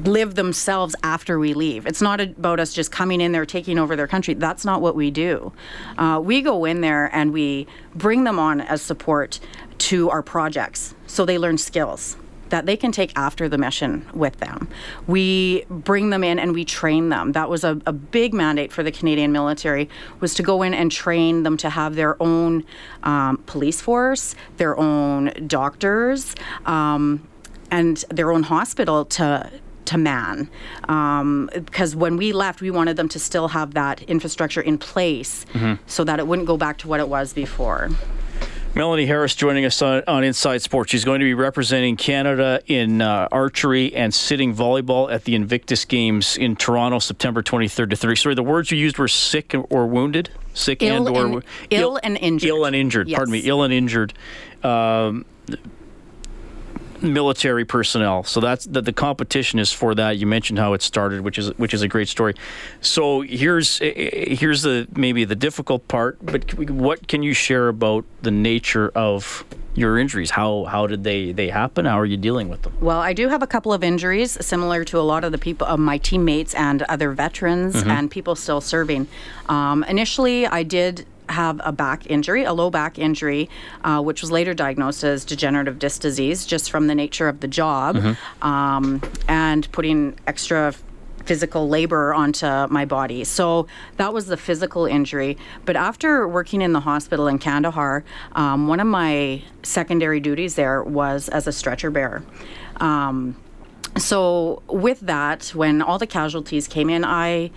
[0.05, 1.87] live themselves after we leave.
[1.87, 4.35] It's not about us just coming in there taking over their country.
[4.35, 5.53] That's not what we do.
[5.99, 9.38] Uh, we go in there and we bring them on as support
[9.79, 12.17] to our projects, so they learn skills
[12.53, 14.69] that they can take after the mission with them.
[15.07, 17.33] We bring them in and we train them.
[17.33, 19.88] That was a, a, big mandate for the Canadian military
[20.21, 22.65] was to go in and train them to have their own
[23.05, 26.35] um, police force, their own doctors,
[26.67, 27.27] um,
[27.71, 29.51] and their own hospital to
[29.87, 30.49] to man
[30.88, 35.45] um, because when we left we wanted them to still have that infrastructure in place
[35.55, 35.75] mm-hmm.
[35.87, 37.91] so that it wouldn't go back to what it was before
[38.74, 40.90] Melanie Harris joining us on, on, Inside Sports.
[40.90, 45.85] She's going to be representing Canada in uh, archery and sitting volleyball at the Invictus
[45.85, 48.16] Games in Toronto, September 23rd to 30.
[48.16, 50.30] Sorry, the words you used were sick or wounded?
[50.54, 52.48] Sick Ill and or and, Ill, Ill, and injured.
[52.48, 53.08] Ill and injured.
[53.08, 53.18] Yes.
[53.18, 53.40] Pardon me.
[53.40, 54.14] Ill and injured.
[54.62, 55.26] Um,
[57.03, 58.25] military personnel.
[58.25, 60.19] So that's that the competition is for that.
[60.19, 62.35] You mentioned how it started, which is which is a great story.
[62.81, 68.31] So here's here's the maybe the difficult part, but what can you share about the
[68.31, 70.31] nature of your injuries?
[70.31, 71.87] How how did they they happen?
[71.87, 72.73] How are you dealing with them?
[72.81, 75.67] Well, I do have a couple of injuries similar to a lot of the people
[75.67, 77.91] of my teammates and other veterans mm-hmm.
[77.91, 79.09] and people still serving.
[79.49, 83.48] Um, initially, I did have a back injury, a low back injury,
[83.85, 87.48] uh, which was later diagnosed as degenerative disc disease, just from the nature of the
[87.48, 88.46] job mm-hmm.
[88.46, 90.74] um, and putting extra
[91.24, 93.24] physical labor onto my body.
[93.24, 95.38] So that was the physical injury.
[95.64, 100.82] But after working in the hospital in Kandahar, um, one of my secondary duties there
[100.82, 102.24] was as a stretcher bearer.
[102.78, 103.37] Um,
[103.98, 107.50] so with that, when all the casualties came in, I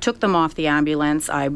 [0.00, 1.30] took them off the ambulance.
[1.30, 1.50] I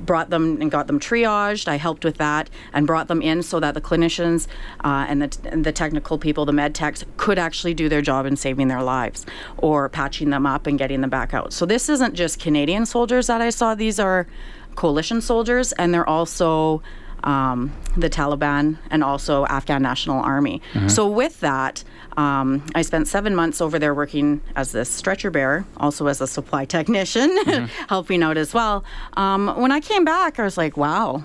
[0.00, 1.68] brought them and got them triaged.
[1.68, 4.46] I helped with that and brought them in so that the clinicians
[4.84, 8.26] uh, and, the, and the technical people, the med techs, could actually do their job
[8.26, 11.52] in saving their lives or patching them up and getting them back out.
[11.52, 13.74] So this isn't just Canadian soldiers that I saw.
[13.74, 14.26] These are
[14.74, 16.82] coalition soldiers, and they're also
[17.24, 20.62] um, the Taliban and also Afghan National Army.
[20.72, 20.88] Mm-hmm.
[20.88, 21.82] So with that,
[22.18, 26.26] um, I spent seven months over there working as a stretcher bearer, also as a
[26.26, 27.66] supply technician, mm-hmm.
[27.88, 28.84] helping out as well.
[29.16, 31.22] Um, when I came back, I was like, wow,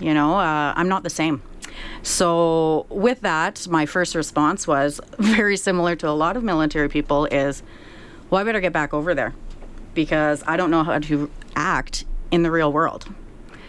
[0.00, 1.42] you know, uh, I'm not the same.
[2.02, 7.26] So with that, my first response was very similar to a lot of military people
[7.26, 7.62] is,
[8.30, 9.34] well, I better get back over there
[9.92, 13.06] because I don't know how to act in the real world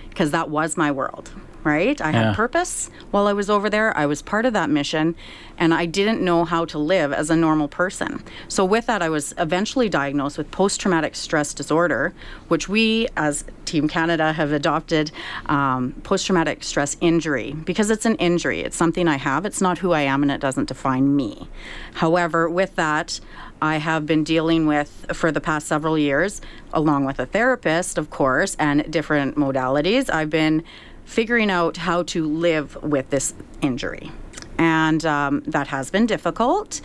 [0.08, 1.30] because that was my world
[1.64, 2.00] right?
[2.02, 3.96] I had purpose while I was over there.
[3.98, 5.16] I was part of that mission,
[5.58, 8.24] and I didn't know how to live as a normal person.
[8.48, 12.14] So, with that, I was eventually diagnosed with post traumatic stress disorder,
[12.48, 15.12] which we as Team Canada have adopted
[15.48, 18.62] um, post traumatic stress injury because it's an injury.
[18.62, 21.48] It's something I have, it's not who I am, and it doesn't define me.
[21.94, 23.20] However, with that,
[23.62, 26.42] I have been dealing with for the past several years,
[26.74, 30.10] along with a therapist, of course, and different modalities.
[30.10, 30.64] I've been
[31.06, 34.12] figuring out how to live with this injury.
[34.58, 36.82] And um, that has been difficult.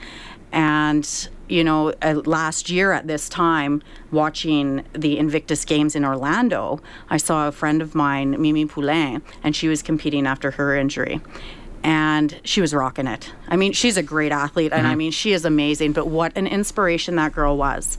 [0.52, 6.80] And, you know, uh, last year at this time, watching the Invictus Games in Orlando,
[7.10, 11.20] I saw a friend of mine, Mimi Poulin, and she was competing after her injury.
[11.82, 13.32] And she was rocking it.
[13.46, 14.90] I mean, she's a great athlete, and mm-hmm.
[14.90, 17.98] I mean, she is amazing, but what an inspiration that girl was.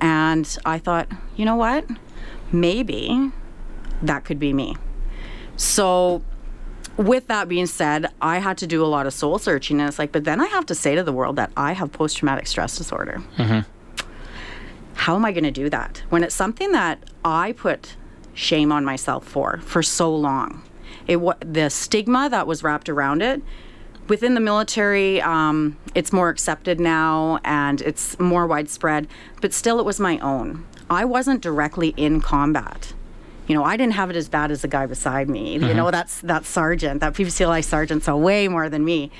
[0.00, 1.86] And I thought, you know what?
[2.50, 3.30] Maybe
[4.02, 4.76] that could be me.
[5.62, 6.22] So
[6.96, 9.96] with that being said, I had to do a lot of soul searching, and it's
[9.98, 12.48] like, but then I have to say to the world that I have post traumatic
[12.48, 13.22] stress disorder.
[14.94, 17.96] How am I going to do that when it's something that I put
[18.34, 20.62] shame on myself for for so long?
[21.06, 23.40] It the stigma that was wrapped around it.
[24.08, 29.06] Within the military, um, it's more accepted now and it's more widespread,
[29.40, 30.66] but still, it was my own.
[30.90, 32.94] I wasn't directly in combat
[33.46, 35.54] you know, I didn't have it as bad as the guy beside me.
[35.54, 35.90] You know, mm-hmm.
[35.90, 39.10] that's that sergeant, that PCLI sergeant saw way more than me.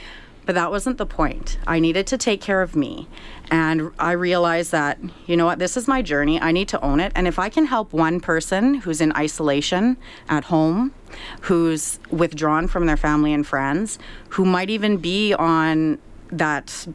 [0.45, 1.59] But that wasn't the point.
[1.69, 3.07] I needed to take care of me.
[3.51, 6.41] And I realized that, you know what, this is my journey.
[6.41, 7.13] I need to own it.
[7.15, 9.97] And if I can help one person who's in isolation
[10.29, 10.95] at home,
[11.43, 15.99] who's withdrawn from their family and friends, who might even be on
[16.31, 16.89] that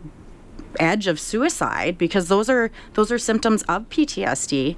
[0.80, 4.76] edge of suicide because those are those are symptoms of PTSD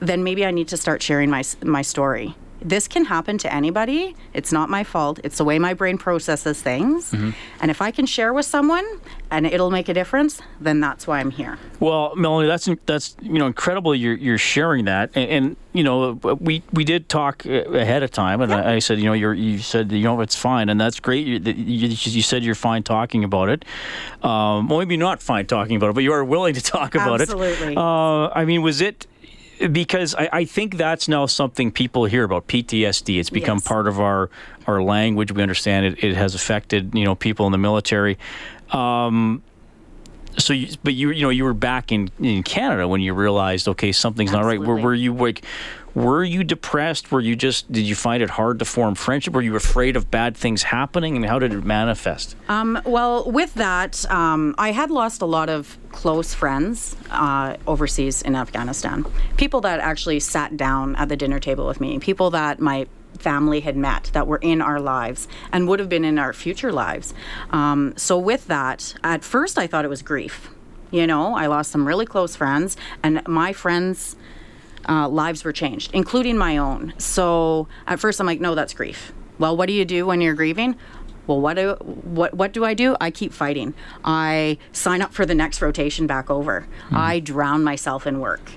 [0.00, 2.34] then maybe I need to start sharing my my story.
[2.62, 4.16] This can happen to anybody.
[4.32, 5.20] It's not my fault.
[5.22, 7.12] It's the way my brain processes things.
[7.12, 8.84] And if I can share with someone
[9.30, 11.58] and it'll make a difference, then that's why I'm here.
[11.80, 13.94] Well, Melanie, that's that's you know incredible.
[13.94, 18.10] You're you're sharing that, and, and you know we we did talk uh, ahead of
[18.10, 20.80] time, and I, I said you know you're you said you know it's fine, and
[20.80, 21.26] that's great.
[21.26, 23.64] You, you, you said you're fine talking about it.
[24.22, 27.20] Um, well, maybe not fine talking about it, but you are willing to talk about
[27.20, 27.48] Absolutely.
[27.48, 27.52] it.
[27.52, 27.76] Absolutely.
[27.76, 29.06] Uh, I mean, was it?
[29.72, 33.18] Because I, I think that's now something people hear about PTSD.
[33.18, 33.66] It's become Yes.
[33.68, 34.30] part of our
[34.66, 35.32] our language.
[35.32, 36.04] We understand it.
[36.04, 38.18] It has affected you know people in the military.
[38.70, 39.42] Um,
[40.38, 43.68] so, you, but you you know you were back in, in Canada when you realized
[43.68, 44.60] okay something's not right.
[44.60, 45.42] Were, were you like
[45.96, 47.10] were you depressed?
[47.10, 49.32] Were you just did you find it hard to form friendship?
[49.32, 51.14] Were you afraid of bad things happening?
[51.14, 52.36] I And how did it manifest?
[52.48, 58.20] Um, well, with that, um, I had lost a lot of close friends uh, overseas
[58.20, 59.06] in Afghanistan.
[59.38, 63.60] People that actually sat down at the dinner table with me, people that my family
[63.60, 67.14] had met that were in our lives and would have been in our future lives.
[67.52, 70.50] Um, so, with that, at first I thought it was grief.
[70.90, 74.14] You know, I lost some really close friends, and my friends'
[74.88, 76.94] uh, lives were changed, including my own.
[76.98, 79.12] So at first I'm like, no, that's grief.
[79.38, 80.76] Well, what do you do when you're grieving?
[81.26, 82.96] Well, what do what what do I do?
[83.00, 83.74] I keep fighting.
[84.04, 86.68] I sign up for the next rotation back over.
[86.92, 88.52] I drown myself in work.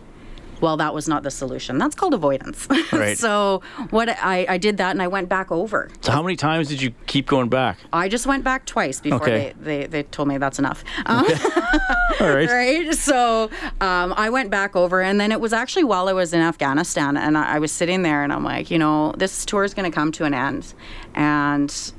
[0.61, 1.77] Well, that was not the solution.
[1.77, 2.67] That's called avoidance.
[2.91, 3.17] Right.
[3.17, 5.89] so what I, I did that and I went back over.
[6.01, 7.77] So how many times did you keep going back?
[7.93, 9.53] I just went back twice before Okay.
[9.59, 10.83] they, they, they told me that's enough.
[11.05, 11.25] Um,
[12.19, 12.49] All right.
[12.51, 12.93] right?
[12.95, 16.41] So um, I went back over, and then it was actually while I was in
[16.41, 19.73] Afghanistan, and I, I was sitting there, and I'm like, you know, this tour is
[19.73, 20.73] going to come to an end,
[21.15, 21.93] and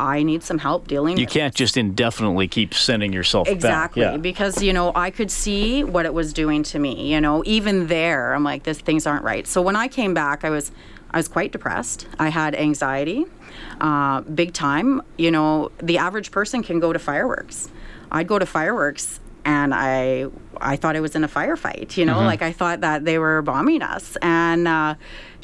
[0.00, 1.12] I need some help dealing.
[1.14, 4.12] With You can't just indefinitely keep sending yourself Exactly, back.
[4.12, 4.16] Yeah.
[4.16, 7.12] because you know I could see what it was doing to me.
[7.12, 9.46] You know, even there, I'm like, this things aren't right.
[9.46, 10.72] So when I came back, I was,
[11.10, 12.06] I was quite depressed.
[12.18, 13.26] I had anxiety,
[13.80, 15.02] uh, big time.
[15.18, 17.68] You know, the average person can go to fireworks.
[18.12, 20.26] I'd go to fireworks, and I,
[20.58, 21.96] I thought I was in a firefight.
[21.96, 22.26] You know, Mm-hmm.
[22.26, 24.94] like I thought that they were bombing us, and uh,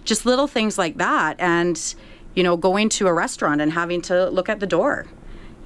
[0.05, 1.37] just little things like that.
[1.39, 1.77] And
[2.37, 5.07] you know, going to a restaurant and having to look at the door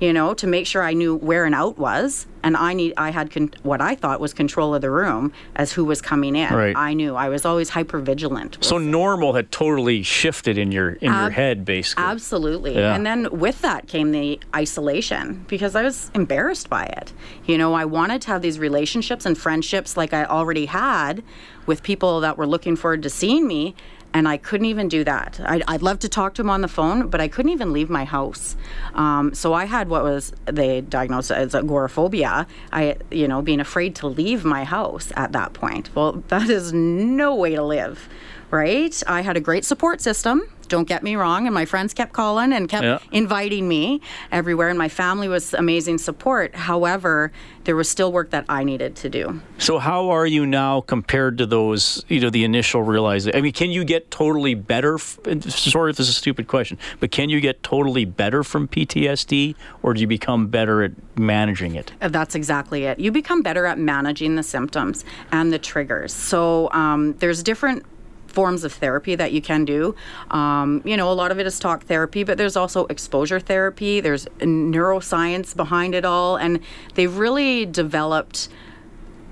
[0.01, 3.11] you know, to make sure I knew where an out was, and I need I
[3.11, 6.53] had con- what I thought was control of the room as who was coming in.
[6.53, 6.75] Right.
[6.75, 8.57] I knew I was always hyper vigilant.
[8.63, 12.03] So normal had totally shifted in your in your head, basically.
[12.03, 12.75] Absolutely.
[12.77, 12.95] Yeah.
[12.95, 17.13] And then with that came the isolation because I was embarrassed by it.
[17.45, 21.23] You know, I wanted to have these relationships and friendships like I already had
[21.67, 23.75] with people that were looking forward to seeing me.
[24.13, 25.41] And I couldn't even do that.
[25.45, 27.89] I'd, I'd love to talk to them on the phone, but I couldn't even leave
[27.89, 28.57] my house.
[28.95, 32.47] Um, so I had what was they diagnosed as agoraphobia.
[32.73, 35.95] I, you know, being afraid to leave my house at that point.
[35.95, 38.09] Well, that is no way to live
[38.51, 39.03] right?
[39.07, 40.43] I had a great support system.
[40.71, 42.99] Don't get me wrong, and my friends kept calling and kept Yeah.
[43.11, 46.55] inviting me everywhere, and my family was amazing support.
[46.55, 47.33] However,
[47.65, 49.41] there was still work that I needed to do.
[49.59, 53.37] So how are you now compared to those, you know, the initial realization?
[53.37, 54.95] I mean, can you get totally better?
[54.95, 58.69] f- Sorry if this is a stupid question, but can you get totally better from
[58.69, 61.93] PTSD, or do you become better at managing it?
[62.01, 63.01] Uh, That's exactly it.
[63.01, 66.13] You become better at managing the symptoms and the triggers.
[66.13, 67.85] So um, there's different
[68.31, 69.95] forms of therapy that you can do.
[70.31, 74.01] Um, you know, a lot of it is talk therapy, but there's also exposure therapy.
[74.01, 76.61] There's neuroscience behind it all, and
[76.95, 78.49] they've really developed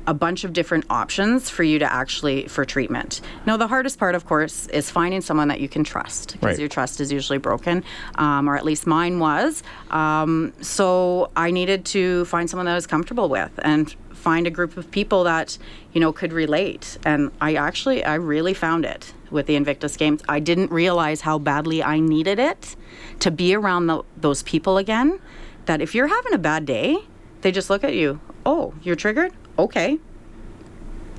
[0.07, 3.21] a bunch of different options for you to actually for treatment.
[3.45, 6.59] Now, the hardest part, of course, is finding someone that you can trust because Right.
[6.59, 7.85] your trust is usually broken,
[8.15, 9.63] um, or at least mine was.
[9.91, 14.51] Um, so I needed to find someone that I was comfortable with and find a
[14.51, 15.57] group of people that
[15.93, 16.99] you know could relate.
[17.05, 20.23] And I actually, I really found it with the Invictus Games.
[20.29, 22.77] I didn't realize how badly I needed it
[23.21, 25.21] to be around tho- those people again.
[25.67, 26.99] That if you're having a bad day,
[27.43, 28.21] they just look at you.
[28.47, 29.33] Oh, you're triggered.
[29.59, 29.99] Okay.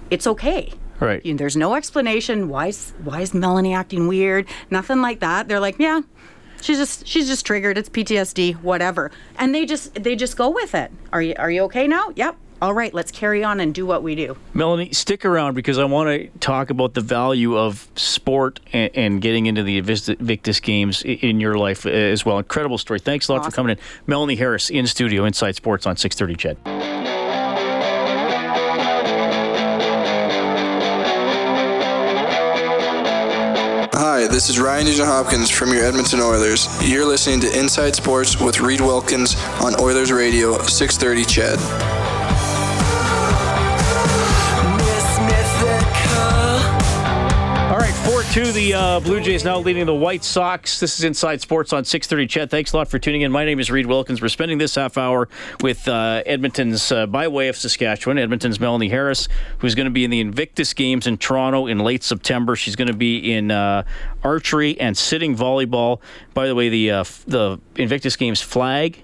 [0.09, 0.73] It's okay.
[0.99, 1.23] Right.
[1.25, 2.49] You- There's no explanation.
[2.49, 4.47] Why is why is Melanie acting weird?
[4.69, 5.47] Nothing like that.
[5.47, 6.01] They're like, yeah,
[6.61, 7.77] she's just she's just triggered.
[7.77, 9.11] It's PTSD, whatever.
[9.37, 10.91] And they just they just go with it.
[11.13, 12.11] Are you are you okay now?
[12.15, 12.35] Yep.
[12.61, 14.35] All right, let's carry on and do what we do.
[14.53, 19.21] Melanie, stick around because I want to talk about the value of sport and, and
[19.21, 22.37] getting into the Invictus Victus games in your life uh, as well.
[22.37, 22.99] Incredible story.
[22.99, 23.83] Thanks a lot for coming in.
[24.07, 26.57] Melanie Harris in studio, Inside Sports on 630 CHED.
[33.93, 36.67] Hi, this is Ryan Nugent Hopkins from your Edmonton Oilers.
[36.85, 41.98] You're listening to Inside Sports with Reed Wilkins on Oilers Radio 630 CHED.
[48.23, 50.81] 4 2, the uh, Blue Jays now leading the White Sox.
[50.81, 52.51] This is Inside Sports on 630 CHED.
[52.51, 53.31] Thanks a lot for tuning in.
[53.31, 54.21] My name is Reed Wilkins.
[54.21, 55.29] We're spending this half hour
[55.61, 60.03] with uh, Edmonton's, uh, by way of Saskatchewan, Edmonton's Melanie Harris, who's going to be
[60.03, 62.57] in the Invictus Games in Toronto in late September.
[62.57, 63.83] She's going to be in uh,
[64.21, 66.01] archery and sitting volleyball.
[66.33, 69.01] By the way, the, uh, the Invictus Games flag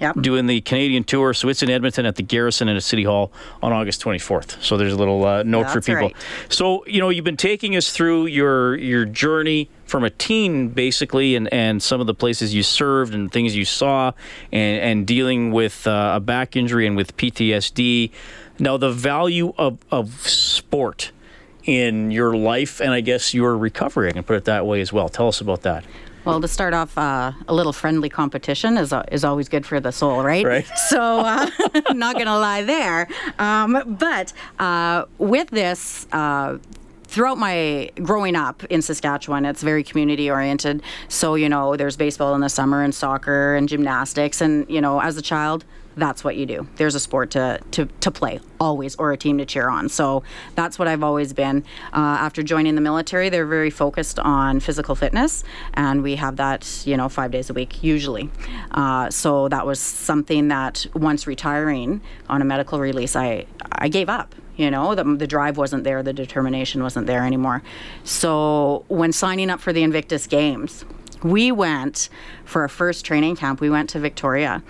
[0.00, 0.16] Yep.
[0.22, 1.34] doing the Canadian tour.
[1.34, 3.32] So it's in Edmonton at the Garrison and at City Hall
[3.62, 4.62] on August 24th.
[4.62, 6.02] So there's a little uh, note for people.
[6.02, 6.16] right.
[6.48, 11.34] So you know you've been taking us through your your journey from a teen basically,
[11.34, 14.12] and, and some of the places you served and things you saw,
[14.52, 18.10] and and dealing with uh, a back injury and with PTSD.
[18.58, 21.12] Now the value of of sport
[21.64, 24.08] in your life and I guess your recovery.
[24.08, 25.08] I can put it that way as well.
[25.08, 25.84] Tell us about that.
[26.28, 29.80] Well, to start off, uh, a little friendly competition is uh, is always good for
[29.80, 30.44] the soul, right?
[30.44, 30.66] Right.
[30.88, 31.48] So, uh,
[31.94, 33.08] not gonna lie there.
[33.38, 36.06] Um, but uh, with this.
[36.12, 36.58] Uh,
[37.10, 40.82] Throughout my growing up in Saskatchewan, it's very community oriented.
[41.08, 44.42] So, you know, there's baseball in the summer and soccer and gymnastics.
[44.42, 45.64] And, you know, as a child,
[45.98, 46.66] that's what you do.
[46.76, 49.88] There's a sport to, to, to play always or a team to cheer on.
[49.88, 50.22] So
[50.54, 51.64] that's what I've always been.
[51.92, 55.44] Uh, after joining the military, they're very focused on physical fitness,
[55.74, 58.30] and we have that, you know, five days a week usually.
[58.70, 64.08] Uh, so that was something that once retiring on a medical release, I I gave
[64.08, 64.34] up.
[64.56, 67.62] You know, the, the drive wasn't there, the determination wasn't there anymore.
[68.02, 70.84] So when signing up for the Invictus Games,
[71.22, 72.08] we went
[72.44, 73.60] for our first training camp.
[73.60, 74.62] We went to Victoria,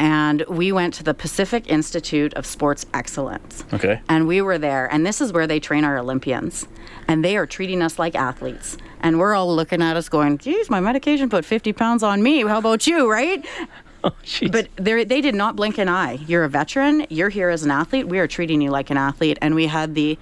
[0.00, 3.64] and we went to the Pacific Institute of Sports Excellence.
[3.74, 4.00] Okay.
[4.08, 6.66] And we were there, and this is where they train our Olympians.
[7.06, 8.78] And they are treating us like athletes.
[9.00, 12.40] And we're all looking at us going, geez, my medication put 50 pounds on me.
[12.40, 13.46] How about you, right?
[14.02, 14.50] Oh, jeez.
[14.50, 16.14] But they did not blink an eye.
[16.26, 17.06] You're a veteran.
[17.10, 18.08] You're here as an athlete.
[18.08, 19.36] We are treating you like an athlete.
[19.42, 20.18] And we had the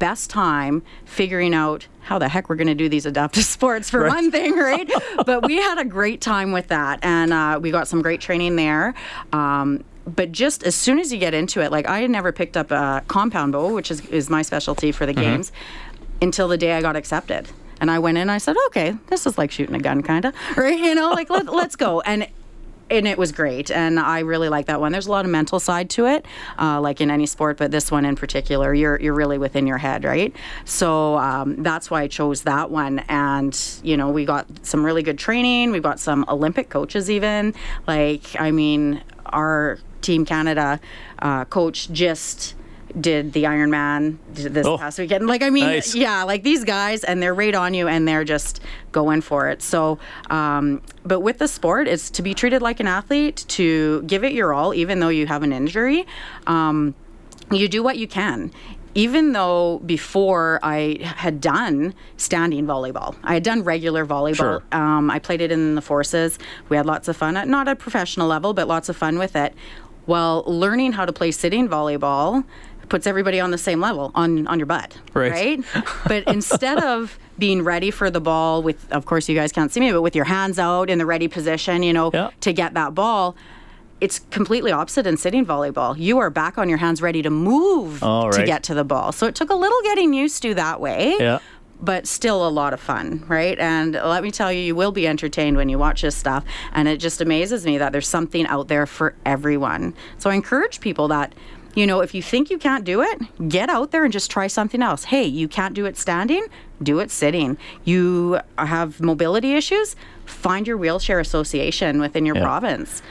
[0.00, 4.00] best time figuring out how the heck we're going to do these adaptive sports for
[4.00, 4.08] Right.
[4.08, 4.90] one thing, right?
[5.24, 8.56] but we had a great time with that, and uh, we got some great training
[8.56, 8.94] there.
[9.32, 12.56] Um, but just as soon as you get into it, like I had never picked
[12.56, 15.52] up a compound bow, which is, is my specialty for the games,
[16.20, 17.48] until the day I got accepted.
[17.80, 20.34] And I went in, I said, okay, this is like shooting a gun, kind of,
[20.56, 20.78] right?
[20.78, 22.00] You know, like let, let's go.
[22.00, 22.26] And
[22.90, 24.92] and it was great and i really like that one.
[24.92, 26.26] There's a lot of mental side to it
[26.58, 29.78] uh, like in any sport but this one in particular you're you're really within your
[29.78, 30.34] head right?
[30.64, 35.02] So um, that's why i chose that one and you know we got some really
[35.02, 37.54] good training We've got some olympic coaches even.
[37.86, 40.80] Like i mean our team canada
[41.20, 42.54] uh, coach just
[42.98, 45.26] did the Ironman this Oh, past weekend.
[45.26, 45.94] Like, I mean, nice.
[45.94, 48.60] yeah, like these guys, and they're right on you, and they're just
[48.92, 49.60] going for it.
[49.62, 49.98] So,
[50.30, 54.32] um, but with the sport, it's to be treated like an athlete, to give it
[54.32, 56.06] your all, even though you have an injury.
[56.46, 56.94] Um,
[57.50, 58.52] you do what you can.
[58.96, 64.34] Even though before I had done standing volleyball, I had done regular volleyball.
[64.36, 64.62] Sure.
[64.72, 66.40] Um, I played it in the forces.
[66.68, 69.16] We had lots of fun, at not at a professional level, but lots of fun
[69.18, 69.54] with it.
[70.06, 72.44] Well, learning how to play sitting volleyball
[72.90, 75.64] puts everybody on the same level on on your butt, Right.
[76.06, 79.80] but instead of being ready for the ball with, of course, you guys can't see
[79.80, 82.30] me, but with your hands out in the ready position, you know, Yeah.
[82.42, 83.34] to get that ball.
[84.02, 85.94] It's completely opposite in sitting volleyball.
[85.98, 89.12] You are back on your hands, ready to move to get to the ball.
[89.12, 91.38] So it took a little getting used to that way yeah.
[91.82, 93.58] but still a lot of fun, right?
[93.58, 96.44] And let me tell you, you will be entertained when you watch this stuff.
[96.72, 99.94] And it just amazes me that there's something out there for everyone.
[100.18, 101.34] So I encourage people that
[101.74, 104.48] You know, if you think you can't do it, get out there and just try
[104.48, 105.04] something else.
[105.04, 106.44] Hey, you can't do it standing,
[106.82, 107.56] do it sitting.
[107.84, 109.94] You have mobility issues,
[110.26, 112.42] find your wheelchair association within your Yeah.
[112.42, 113.02] province.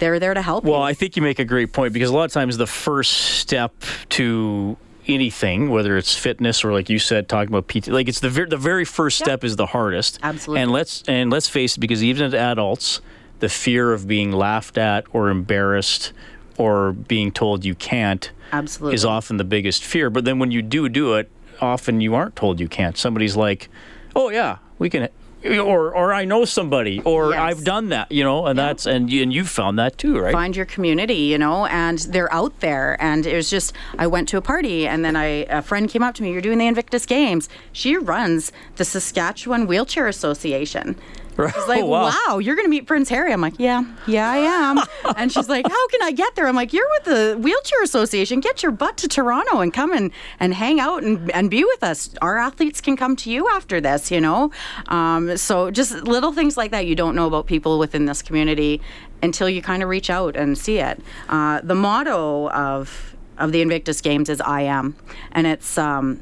[0.00, 0.84] They're there to help Well, you.
[0.86, 3.72] I think you make a great point because a lot of times the first step
[4.10, 4.76] to
[5.06, 8.46] anything, whether it's fitness or like you said, talking about PT, like it's the ver-
[8.46, 9.26] the very first Yeah.
[9.26, 10.18] step is the hardest.
[10.24, 10.62] Absolutely.
[10.62, 13.00] And let's and let's face it, because even as adults,
[13.38, 16.12] the fear of being laughed at or embarrassed
[16.58, 18.94] or being told you can't Absolutely.
[18.94, 20.10] is often the biggest fear.
[20.10, 21.30] But then when you do do it,
[21.60, 22.96] often you aren't told you can't.
[22.96, 23.68] Somebody's like,
[24.16, 25.08] "Oh yeah, we can."
[25.44, 27.40] Or, or I know somebody, or Yes.
[27.40, 30.32] I've done that, you know, and that's and you, and you found that too, right?
[30.32, 32.96] find your community, you know, and they're out there.
[33.00, 36.04] And it was just, I went to a party and then I, a friend came
[36.04, 37.48] up to me, You're doing the Invictus Games.
[37.72, 40.94] She runs the Saskatchewan Wheelchair Association.
[41.36, 42.12] She's like, Oh, wow.
[42.28, 42.38] wow.
[42.38, 43.32] you're going to meet Prince Harry.
[43.32, 44.78] I'm like, yeah, yeah, I am.
[45.16, 46.46] and she's like, how can I get there?
[46.46, 48.40] I'm like, you're with the Wheelchair Association.
[48.40, 50.10] Get your butt to Toronto and come and,
[50.40, 52.10] and hang out and, and be with us.
[52.22, 54.50] Our athletes can come to you after this, you know?
[54.88, 58.80] Um, so just little things like that you don't know about people within this community
[59.22, 61.00] until you kind of reach out and see it.
[61.28, 64.96] Uh, the motto of, of the Invictus Games is I am.
[65.32, 66.20] And it's um,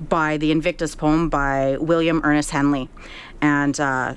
[0.00, 2.88] by the Invictus poem by William Ernest Henley.
[3.42, 4.14] And uh,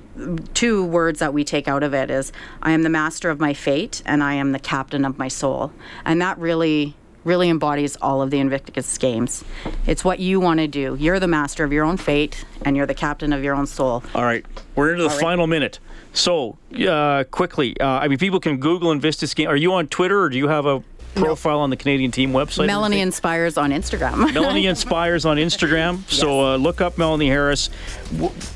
[0.54, 3.54] two words that we take out of it is I am the master of my
[3.54, 5.72] fate and I am the captain of my soul.
[6.06, 9.44] And that really, really embodies all of the Invictus Games.
[9.88, 10.96] It's what you want to do.
[11.00, 14.04] You're the master of your own fate and you're the captain of your own soul.
[14.14, 14.46] All right,
[14.76, 15.22] we're into the All right.
[15.22, 15.80] final minute.
[16.16, 16.58] So,
[16.88, 19.48] uh, quickly, uh, I mean, people can Google Invictus Game.
[19.48, 20.84] Are you on Twitter or do you have a
[21.16, 22.66] profile on the Canadian team website?
[22.68, 23.02] Melanie?
[23.02, 24.34] Inspires on Instagram.
[24.34, 26.08] Melanie Inspires on Instagram.
[26.10, 27.70] So uh, look up Melanie Harris.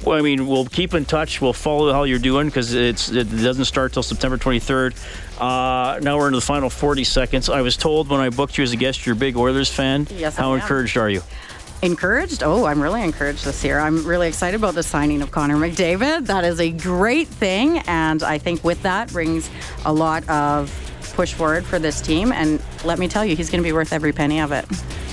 [0.07, 1.41] I mean, we'll keep in touch.
[1.41, 4.95] We'll follow how you're doing because it's it doesn't start till September 23rd.
[5.39, 7.49] Uh, now we're into the final 40 seconds.
[7.49, 10.07] I was told when I booked you as a guest, you're a big Oilers fan.
[10.11, 11.21] Yes, I How encouraged are you?
[11.83, 12.41] Encouraged?
[12.41, 13.79] Oh, I'm really encouraged this year.
[13.79, 16.25] I'm really excited about the signing of Connor McDavid.
[16.25, 17.79] That is a great thing.
[17.85, 19.47] And I think with that brings
[19.85, 20.73] a lot of
[21.17, 22.31] push forward for this team.
[22.31, 24.65] And let me tell you, he's going to be worth every penny of it.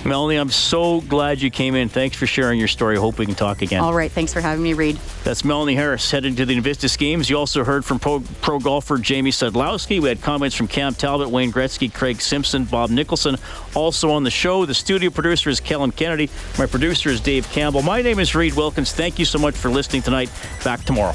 [0.04, 1.88] Melanie, I'm so glad you came in.
[1.88, 2.96] Thanks for sharing your story.
[2.96, 3.82] Hope we can talk again.
[3.82, 4.12] All right.
[4.12, 4.96] Thanks for having me, Reed.
[5.24, 7.30] That's Melanie Harris heading to the Invictus Games.
[7.30, 10.02] You also heard from pro, pro golfer Jamie Sadlowski.
[10.02, 13.36] We had comments from Cam Talbot, Wayne Gretzky, Craig Simpson, Bob Nicholson.
[13.74, 16.28] Also on the show, the studio producer is Kellen Kennedy.
[16.58, 17.80] My producer is Dave Campbell.
[17.80, 18.92] My name is Reed Wilkins.
[18.92, 20.30] Thank you so much for listening tonight.
[20.64, 21.14] Back tomorrow.